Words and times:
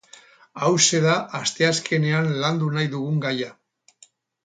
Hauxe 0.67 1.01
da 1.03 1.17
asteazkenean 1.41 2.33
landu 2.47 2.73
nahi 2.79 2.93
dugun 2.97 3.25
gaia. 3.29 3.55